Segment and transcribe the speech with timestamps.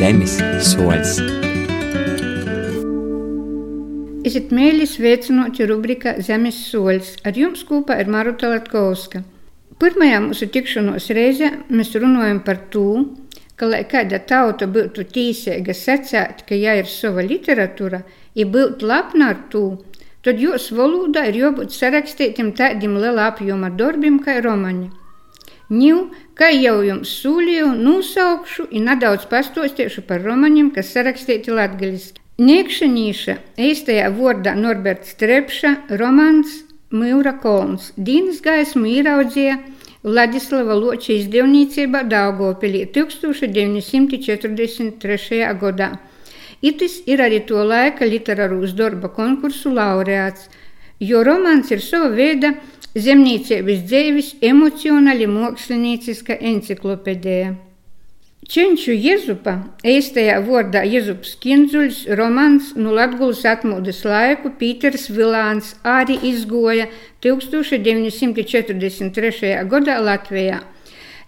[0.00, 1.18] Zemes solis.
[4.24, 7.10] Esiet mēļi sveicinoti rubrikā Zemes solis.
[7.28, 9.20] Ar jums kopā ir Maruta Latkovska.
[9.76, 12.86] Pirmajā mūsu tikšanos reizē mēs runājam par to,
[13.60, 18.00] ka, lai kāda tauta būtu tīsīga secēt, ka ja ir sava literatūra,
[18.40, 19.66] ja būtu lepna ar to,
[20.24, 24.88] tad jūsu valodā ir jābūt sarakstītam tādiem lielā apjoma darbiem kā romani.
[25.70, 32.18] Ņū, kā jau jums sūlīju, nosaukšu un nedaudz pastostiešu par romaniem, kas sarakstīti latgaļiski.
[32.42, 37.92] Niekšanīša, īstajā vārdā Norberts Trepša, romans Mūra Kolns.
[37.94, 39.62] Dīnas gaismu ieraudzīja
[40.02, 45.54] Vladislava Loča izdevniecībā Daugopilī 1943.
[45.60, 45.98] gadā.
[46.60, 50.48] Itis ir arī to laika literārūs darba konkursu laureāts,
[51.00, 52.54] jo romāns ir sava veida
[52.94, 57.56] zemniecības dzīves emocionāli mākslinieciska enciklopēdija.
[58.50, 59.52] Čenču Jezupa,
[59.86, 66.90] īstajā vārdā Jezups Kinzuļs, romans no Latgulas atmodas laiku Pīters Vilāns arī izgoja
[67.22, 69.54] 1943.
[69.70, 70.66] gadā Latvijā.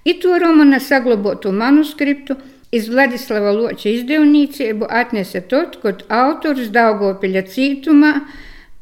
[0.03, 2.35] Ito romana saglabotu manuskriptu
[2.75, 8.13] iz Vladislava Loča izdevniecību atnesa tot, kad autors Daugopiļa cītumā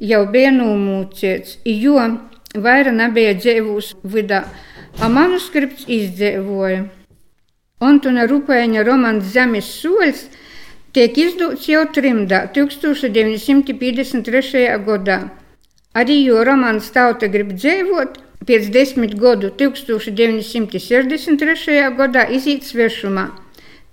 [0.00, 1.98] jau bija nomūciets, jo
[2.56, 4.44] vaira nebija dzīvūs vidā,
[5.00, 6.84] a manuskripts izdzīvoja.
[7.80, 10.26] Antona Rupēņa romāns Zemes soļs
[10.92, 14.84] tiek izdots jau trimdā 1953.
[14.88, 15.18] gadā.
[15.96, 21.96] Arī jo romāns Tauta grib dzīvot, pēc desmit gadu 1963.
[21.96, 23.26] gadā iziet svešumā.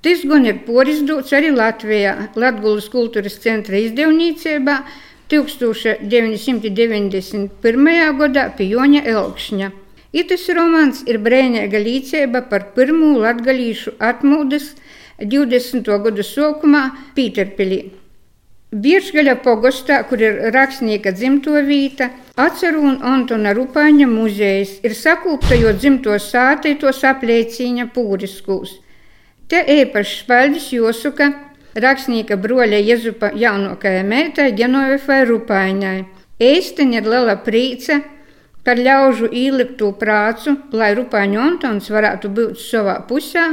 [0.01, 4.75] Tas gan ir porizdots arī Latvijā, Latgulas kultūras centra izdevniecībā
[5.27, 7.51] 1991.
[8.21, 9.67] gadā pie Joņa Elkšņa.
[10.15, 14.79] Itis romāns ir brēnēga līdzība par pirmo latgalīšu atmūdes
[15.19, 15.83] 20.
[16.05, 17.91] gadu sākumā Pīterpilī.
[18.71, 25.71] Biržgaļa pogostā, kur ir rakstnieka dzimto vīta, atceru un Antona Rupāņa muzejs ir sakūpta jo
[25.75, 28.71] dzimto sātei tos apliecīņa pūriskūs.
[29.47, 31.31] Te īpašs paldies Josuka,
[31.83, 35.97] rakstnieka broļa Jezupa jaunākajai meitai Genovefai Rupāņai.
[36.37, 38.01] Ēsteņa ir liela prīca,
[38.67, 43.45] par ļaužu īliptu prācu, lai Rupāņu Antons varētu būt savā pusē,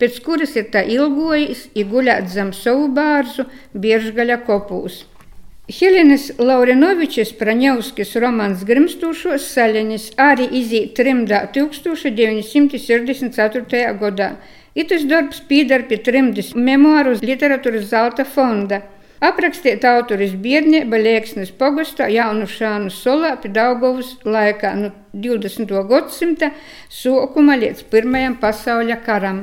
[0.00, 3.44] pēc kuras ir tā ilgojis, iguļāt zem savu bārzu
[3.76, 5.02] biežgaļa kopūs.
[5.72, 13.84] Helenes Laurinovičs Praņevskis romāns Grimstūšos saļaņas arī izīt trimdā 1964.
[14.00, 14.28] gadā.
[14.74, 18.82] Itas darbs pīdar pie trimdas memoāru literatūras zelta fonda–
[19.22, 25.70] Aprakstīt autoris biednieba Lieksnes pogastā Jaunušānu solā pie Daugovas laikā no 20.
[25.92, 26.48] gadsimta
[26.90, 29.38] sokuma līdz Pirmajam pasauļa karam.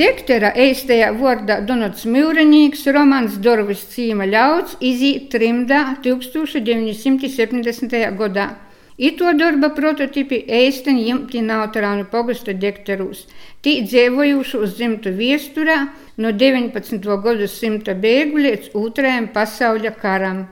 [0.00, 7.94] Dektera eistajā vārdā Donots Mūrenīgs romāns Dorvis Cīma ļauts izīt trimdā 1970.
[8.18, 8.48] gadā.
[8.98, 13.22] Ito darba prototipi eisten jimti Nautarānu pogasta dekterūs,
[13.64, 15.76] tī dzēvojuši uz dzimtu viesturā
[16.20, 17.00] no 19.
[17.24, 20.42] gadsimta beigu līdz otrajam pasauļa karam.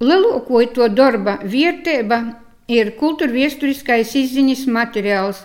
[0.00, 2.22] Lielāko to darba vērtība
[2.72, 5.42] ir kultūrviesturiskais izziņas materiāls.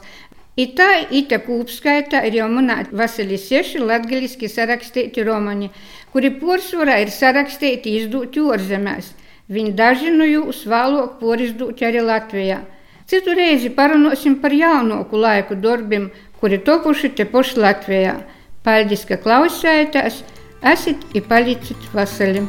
[0.55, 5.71] Itā ita kūpskaitā ir jau minēti veseli seši latgaliski sarakstīti romani,
[6.13, 9.11] kuri porcelāna ir sarakstīti izdoti ārzemēs.
[9.51, 12.61] Viņi daži no jūs vēlāk porizdūti arī Latvijā.
[13.07, 16.09] Citu reizi parunāsim par jaunāku laiku darbiem,
[16.39, 18.19] kuri topuši te paši Latvijā.
[18.63, 20.23] Paldies, ka klausījāties!
[20.63, 22.47] Esat i palicit vasali!